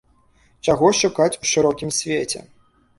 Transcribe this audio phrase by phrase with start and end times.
[0.67, 2.39] Чаго шукаць у шырокім свеце?